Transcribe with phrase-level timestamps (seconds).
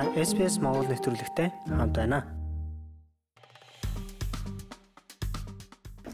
[0.00, 2.24] Та SPS Монгол нэвтрүүлэгтэй хамт байна.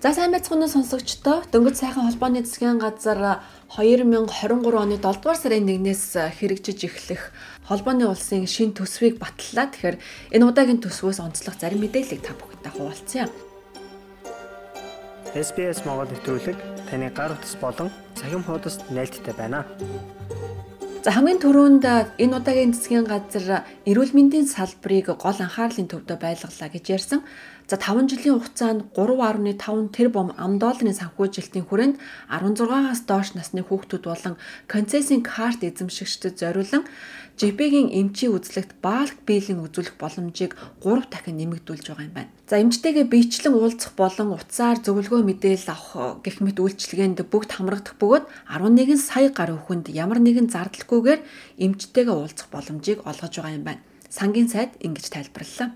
[0.02, 3.46] За сайн байцгаана сонсогчдоо дөнгөж сайхан холбооны засгийн газар
[3.79, 7.30] 2023 оны 7 дугаар сарын 1-ээс хэрэгжиж эхлэх
[7.70, 9.70] холбооны улсын шин төсвийг батллаа.
[9.70, 10.03] Тэгэхээр
[10.34, 13.30] энэ удаагийн төсвөөс онцлог зарим мэдээллийг та бүхэндээ хуваалцъя.
[15.30, 16.59] SPS Монгол нэвтрүүлэг
[16.91, 19.62] таны гар утас болон цахим хуудасд нийлдэхтэй байна.
[21.06, 21.87] За хамгийн түрүүнд
[22.19, 27.23] энэ удаагийн засгийн газар эрүүл мэндийн салбарыг гол анхаарлын төвдөө байлгалаа гэж ярьсан.
[27.66, 31.98] За 5 жилийн хугацаанд 3.5 тэрбум ам долларын санхүүжилтийн хүрээнд
[32.30, 34.38] 16-аас доош насны хүүхдүүд болон
[34.70, 36.87] концессийн карт эзэмшигчдэд зориулан
[37.34, 42.30] ЖП-гийн эмчийн үзлэгт баалк биелэн үзүүлэх боломжийг 3 дахин нэмэгдүүлж байгаа юм байна.
[42.47, 48.30] За эмчтэйгээ биечлэн уулзах болон утсаар зөвлөгөө мэдээлэл авах гэх мэт үйлчилгээнд бүгд хамрагдах бөгөөд
[48.46, 51.21] 11 сая гаруй хүнд ямар нэгэн зардалгүйгээр
[51.59, 53.83] эмчтэйгээ уулзах боломжийг олгож байгаа юм байна.
[54.07, 55.74] Сангийн сайд ингэж тайлбарллаа.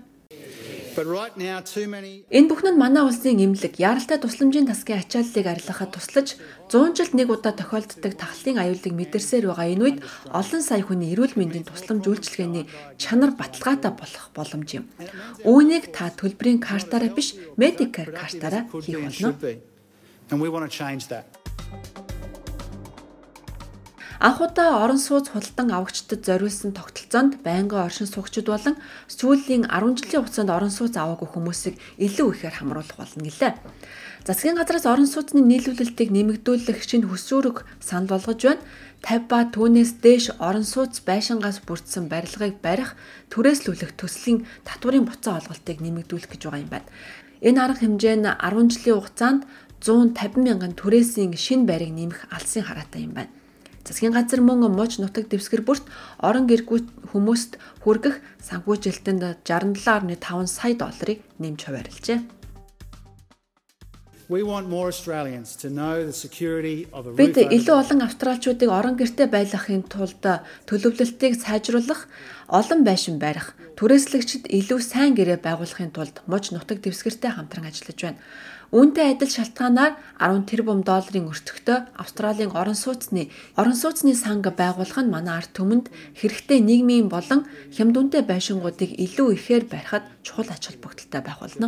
[0.97, 6.27] Энэ бүхэн нь манай улсын эмнэлэг яралтай тусламжийн тасгийн ачааллыг арилгахад туслаж
[6.67, 9.97] 100 жилд нэг удаа тохиолддог тахлын аюулыг мэдэрсээр байгаа энэ үед
[10.31, 12.65] олон сая хүний эрүүл мэндийн тусламж үйлчилгээний
[12.99, 14.85] чанар баталгаатай болох боломж юм.
[15.47, 19.31] Үүнийг та төлбөрийн картаараа биш Medicare картаараа хийх болно.
[20.31, 22.00] Анх
[24.21, 28.77] удаа орон сууц худалдан авагчдад зориулсан тогтолцоонд байнгын оршин суугчид болон
[29.09, 33.57] сүүлийн 10 жилийн хугацаанд орон сууц аваагүй хүмүүсийг илүү ихээр хамруулах болно гэлээ.
[34.21, 38.61] Засгийн газраас орон сууцны нийлүүлэлтийг нэмэгдүүлэх шинэ хөсрүүрэг санал болгож байна.
[39.01, 42.93] 50 ба түүнээс дээш орон сууц байшингаас бүрдсэн барилгыг барих,
[43.33, 46.89] түрээслүүлэх төслийн татварын буцаа олголтыг нэмэгдүүлэх гэж байгаа юм байна.
[47.41, 49.41] Энэ арга хэмжээ нь 10 жилийн хугацаанд
[49.81, 53.33] 150 мянган түрээсийн шинэ байрыг нэмэх алсын хараатай юм байна.
[53.85, 55.85] Засгийн газар мөн мууч нутаг дэвсгэр бүрт
[56.21, 62.41] орон гэргүй хүмүүст хүргэх санхүүжилтэнд 67.5 сая долларыг нэмж хуваарлжээ.
[67.19, 70.23] Бид илүү олон австралчуудыг орон гэртээ байлгахын тулд
[70.71, 72.07] төлөвлөлтийг сайжруулах,
[72.47, 78.23] олон байшин барих, түрээслэгчд илүү сайн гэрээ байгуулахын тулд муж нутаг дэвсгэртэй хамтран ажиллаж байна.
[78.71, 83.27] Үүнтэй адил шалтгаанаар 10 тэрбум долларын өртөгтэй Австралийн орон сууцны
[83.59, 87.43] орон сууцны санг байгуулах нь манай ард түмэнд хэрэгтэй нийгмийн болон
[87.75, 91.67] хямд үнэтэй байшингуудыг илүү ихээр барихад чухал ач холбогдолтой байх болно.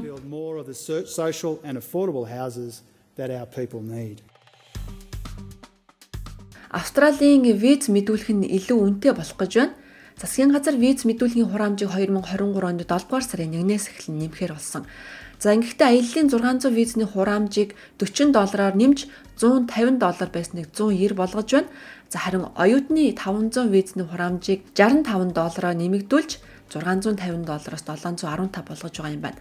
[6.71, 9.75] Австралийн виз мэдүүлэх нь илүү үнэтэй болох гэж байна.
[10.15, 14.85] Засгийн газар виз мэдүүлгийн хураамжийг 2023 онд 7 дугаар сарын 1-ээс эхлэн нэмэхээр болсон.
[15.43, 21.67] За ингэхдээ аяллаа 600 визний хураамжийг 40 доллараар нэмж 150 доллар байсныг 190 болгож байна.
[22.07, 26.39] За харин оюутны 500 визний хураамжийг 65 доллараар нэмэгдүүлж
[26.71, 29.39] 650 доллараас 715 болгож байгаа юм байна.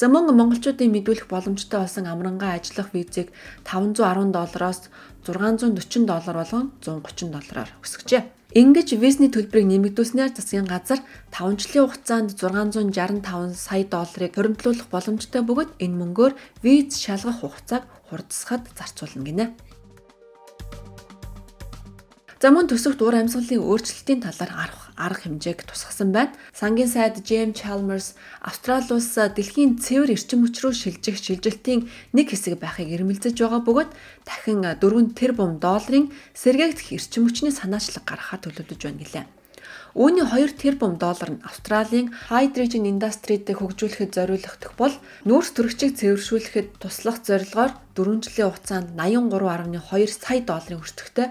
[0.00, 3.28] За мөн монголчуудын мэдүүлэх боломжтой болсон амрангаа ажиллах визийг
[3.68, 4.88] 510 доллароос
[5.28, 8.24] 640 доллар болгон 130 доллараар өсгөжээ.
[8.52, 11.00] Ингэж визний төлбөрийг нэмэгдүүлснээр засгийн газар
[11.32, 18.68] 5 жилийн хугацаанд 665 сая долларыг хоригдлуулах боломжтой бөгөөд энэ мөнгөөр виз шалгах хугацааг хурдсахад
[18.76, 19.44] зарцуулна гинэ.
[22.42, 26.34] За мөн төсөвт уур амьсгалын өөрчлөлтийн талаар арах арга хэмжээг тусгасан байна.
[26.50, 32.58] Сангийн сайд James Chalmers Австрали улс дэлхийн цэвэр эрчим хүч рүү шилжих шилжилтийн нэг хэсэг
[32.58, 33.90] байхыг эрмэлзэж байгаа бөгөөд
[34.26, 39.26] дахин 4 тэрбум долларын сэргээгдэх эрчим хүчний санаачлаг гаргахаар төлөвлөж байна гэлээ.
[39.92, 44.94] Үүний 2 тэрбум доллар нь Австралийн hydrogen industry-д хөгжүүлэхэд зориулагдах бол
[45.28, 51.26] нүүрс төрөгчийг цэвэршүүлэхэд туслах зорилгоор 4 жилийн хугацаанд 83.2 сая долларын өртөгтэй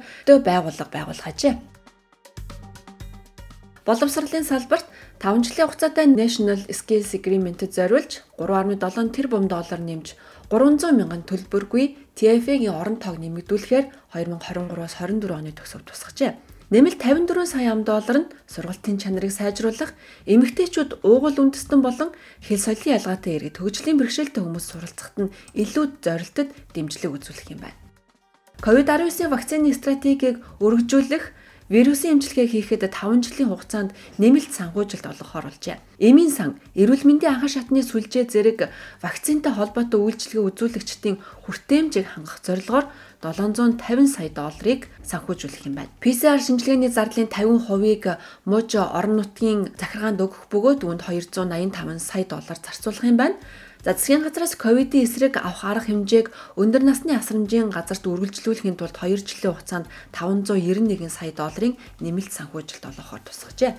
[0.46, 1.56] байгууллага байгуулах ажээ.
[3.81, 4.85] Боловсролын салбарт
[5.18, 10.13] 5 жилийн хугацаатай National Skills Agreement-д зориулж 3.7 тэрбум доллар нэмж
[10.53, 16.60] 300 мянган төлбөргүй TFA-гийн орон тоог нэмэгдүүлэхээр 2023-аас 24 оны төсөв тусгажээ.
[16.72, 19.91] Нэмэлт 54 сая ам доллар нь сургалтын чанарыг сайжруулах,
[20.23, 26.50] эмэгтэйчүүд уугуул үндэстэн болон хэл соёлын ялгаатай иргэд хөгжлийн бэрхшээлтэй хүмүүс суралцахад нь илүү зорилтод
[26.72, 27.76] дэмжлэг үзүүлэх юм байна.
[28.64, 31.35] COVID-19 вакцины стратегийг өргөжүүлэх
[31.72, 35.79] Вирусын эмчилгээ хийхэд 5 жилийн хугацаанд нэмэлт санхүүжилт олгохоор болжээ.
[36.03, 38.68] Эмийн сан, эрүүл мэндийн анхан шатны сүлжээ зэрэг
[39.00, 42.91] вакцинтай холбоотой үйлчилгээ үзүүлэгчдийн хүртээмжийг хангах зорилгоор
[43.23, 45.96] 750 сая долларыг санхүүжүүлэх юм байна.
[46.03, 53.08] PCR шинжилгээний зардлын 50%-ийг мууж орон нутгийн захиргаанд өгөх бөгөөд үүнд 285 сая доллар зарцуулах
[53.08, 53.40] юм байна.
[53.81, 59.25] За засгийн газраас ковидын эсрэг авах арга хэмжээг өндөр насны асрамжийн газарт үргэлжлүүлэхийн тулд 2
[59.25, 63.73] жилийн хугацаанд 591 сая долларын нэмэлт санхүүжилт олгохоор тусгажээ.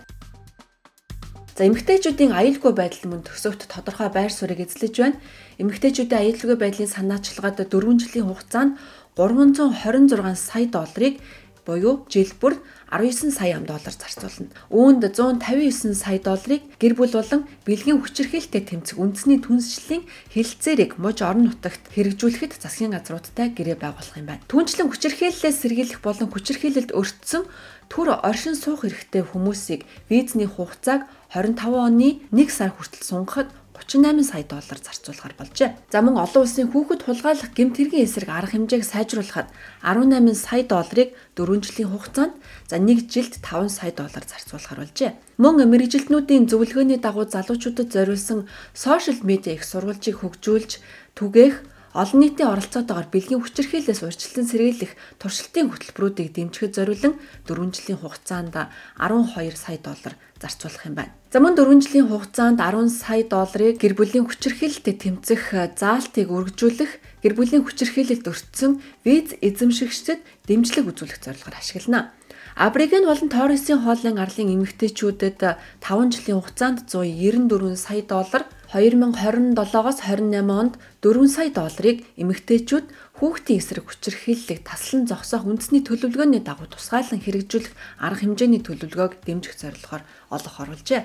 [1.54, 5.22] За эмэгтэйчүүдийн аюулгүй байдал мөн төсөвт тодорхой байр суурийг эзлэж байна.
[5.62, 8.82] Эмэгтэйчүүдийн аюулгүй байдлын санаачлагад 4 жилийн хугацаанд
[9.14, 11.22] 326 сая долларыг
[11.67, 12.59] буюу жил бүр
[12.91, 14.50] 19 сая ам доллар зарцуулна.
[14.69, 20.05] Үүнд 159 сая долларыг гэр бүл болон бэлгийн хүчирхийлэлтэй тэмцэх үндэсний түнсчлийн
[20.35, 24.44] хилцээрийг муж орон нутагт хэрэгжүүлэхэд засгийн газруудтай гэрээ байгуулах юм байна.
[24.50, 27.49] Түнчлэн хүчирхийллээс сэргийлэх болон хүчирхийлэлд өртсөн
[27.88, 33.49] түр оршин суух эрхтэй хүмүүсийг визний хугацааг 25 оны 1 сар хүртэл сунгахад
[33.87, 35.75] 38 сая доллар зарцуулахар болжээ.
[35.90, 39.49] За мөн олон улсын хүүхэд хулгайлах гэмт хэргийн эсрэг арга хэмжээг сайжруулахад
[39.82, 42.34] 18 сая долларыг 4 жилийн хугацаанд
[42.70, 45.11] за 1 жилд 5 сая доллар зарцуулахар болжээ.
[45.43, 50.78] Мөн мэрэгжилтнүүдийн зөвлөгөөний дагуу залуучуудад зориулсан сошиал медиа их сурвалжийг хөгжүүлж
[51.19, 58.56] түгээх олон нийтийн оролцоотойгоор бэлгийн хүчирхийллээс урьдчилан сэргийлэх туршилтын хөтөлбөрүүдийг дэмжихэд зориулан 4 жилийн хугацаанд
[58.97, 61.12] 12 сая доллар зарцуулах юм байна.
[61.29, 67.35] За мөн 4 жилийн хугацаанд 10 сая долларыг гэр бүлийн хүчирхийлэлтэд тэмцэх заалтыг үргэлжлүүлэх гэр
[67.37, 72.17] бүлийн хүчирхийлэлд өртсөн виз эзэмшигчдэд дэмжлэг үзүүлэх зорилгоор ашиглана.
[72.56, 80.81] Абриген болон Торресын хооллын арлын эмэгтэйчүүдэд 5 жилийн хугацаанд 194 сая доллар 2027-оос 28 онд
[81.05, 82.87] 4 сая долларыг эмэгтэйчүүд
[83.21, 90.03] хүүхдийн эсрэг хүчирхийллийг таслан зогсоох үндэсний төлөвлөгөөний дагуу тусгайлан хэрэгжүүлэх арга хэмжээний төлөвлөгөөг дэмжих зорилгоор
[90.33, 91.05] олох оруулжээ.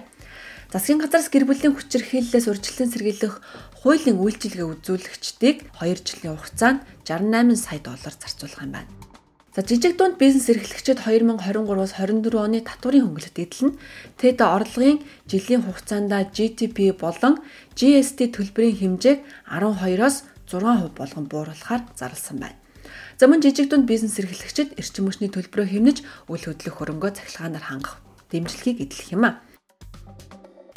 [0.71, 3.35] Засгийн газраас гэр бүлийн хүчирхийллээс урьдчилан сэргийлэх
[3.83, 8.91] хуулийн үйлчилгээ үзүүлэгчдийг 2 жилийн хугацаанд 68 сая доллар зарцуулах юм байна.
[9.57, 13.73] За жижиг дунд бизнес эрхлэгчид 2023-аас 24 оны татварын хөнгөлөлт эдлэн
[14.21, 17.41] тэд орлогын жилийн хугацаанд GDP болон
[17.73, 22.61] GST төлбөрийн хэмжээг 12-оос 6% болгон бууруулахаар зарласан байна.
[23.17, 27.97] За мөн жижиг дунд бизнес эрхлэгчид эрчим хүчний төлбөрөө хэмнэж үйл хөдлөх хөрөнгөө цахилгаанаар хангах
[28.29, 29.41] дэмжлэгийг эдлэх юм а.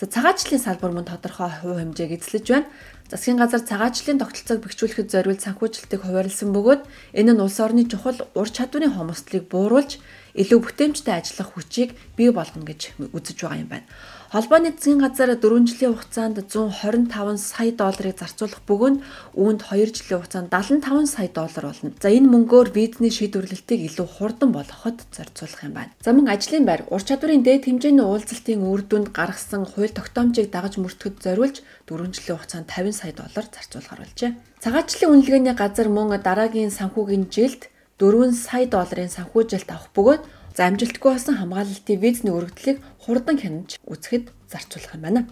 [0.00, 2.73] За цагаачлалын салбар мөн тодорхой хувь хэмжээг эзлэж байна.
[3.12, 6.82] Засгийн газар цагаачлалын тогтолцоог бэхжүүлэхэд зориулсан санхүүжилтийг хуваарлсан бөгөөд
[7.20, 10.00] энэ нь улс орны чухал ур чадварын хомсдлыг бууруулж
[10.41, 13.87] илүү бүтээмжтэй ажиллах хүчийг бий болгоно гэж үзэж байгаа юм байна.
[14.31, 19.03] Холбооны засгийн газар 4 жилийн хугацаанд 125 сая долларыг зарцуулах бөгөөд
[19.35, 21.91] үүнд 2 жилийн хугацаанд 75 сая доллар болно.
[21.99, 25.91] За энэ мөнгөөр визний шийдвэрлэлтийг илүү хурдан болгоход зарцуулах юм байна.
[25.99, 30.79] За мөн ажлын байр ур чадварын дээд хэмжээний уулзалтын үр дүнд гаргасан хууль тогтоомжийг дагаж
[30.79, 34.38] мөрдөхөд зориулж 4 жилийн хугацаанд 50 сая доллар зарцуулахар болжээ.
[34.62, 37.67] Цагаачлалын үнэлгээний газар мөн дараагийн санхүүгийн жилд
[37.99, 40.23] 4 сая долларын санхүүжилт авах бөгөөд
[40.56, 45.23] За амжилтгүй болсон хамгаалалтын визний өргөдлийг хурдан хянаж үзэхэд зарцуулах юм байна.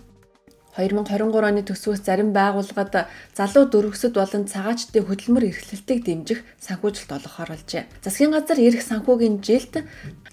[0.79, 7.91] 2023 оны төсвөөс зарим байгууллагад залуу дөрвөсөд болон цагаачдын хөдөлмөр эрхлэлтийг дэмжих санхүүжилт олгохоор болжээ.
[7.99, 9.83] Засгийн газар ирэх санхүүгийн жилд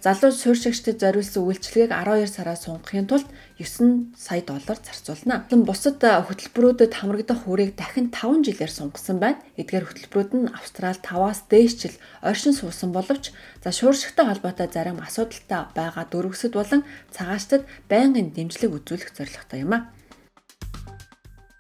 [0.06, 3.25] залуу суурьшигчдад зориулсан үйлчилгээг 12 сараас сунгахын тулд
[3.57, 5.50] 9 сая доллар зарцуулна.
[5.50, 9.41] Бусад хөтөлбөрүүдэд хамрагдах хүрийг дахин 5 жилээр сунгасан байна.
[9.57, 13.33] Эдгээр хөтөлбөрүүд нь Австрал 5-аас дээш жил оршин суусан боловч
[13.65, 19.89] за шууршигтай холбоотой зарим асуудалтай байгаа дөрвөсөд болон цагаачдад байнгын дэмжлэг үзүүлэх зорилготой юм а.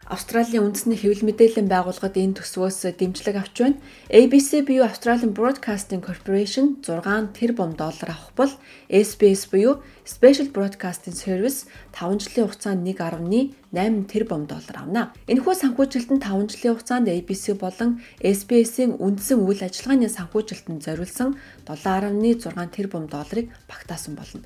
[0.05, 3.81] Австралийн үндэсний хэвлэл мэдээллийн байгууллагад энэ төсвөөс дэмжлэг авч байна.
[4.13, 8.53] ABC буюу Australian Broadcasting Corporation 6 тэрбум доллар авах бол
[8.85, 11.65] SBS буюу Special Broadcasting Service
[11.97, 15.09] 5 жилийн хугацаанд 1.8 тэрбум доллар авна.
[15.25, 21.33] Энэхүү санхүүжилтөнд 5 жилийн хугацаанд ABC болон SBS-ийн үндсэн үйл ажиллагааны санхүүжилтөнд зориулсан
[21.65, 22.45] 7.6
[22.77, 24.45] тэрбум долларыг багтаасан болно.